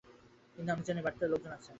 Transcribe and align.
কিন্তু 0.55 0.69
আমি 0.71 0.83
জানি, 0.87 1.01
বাড়িতে 1.05 1.25
লোকজন 1.27 1.51
আছে। 1.51 1.69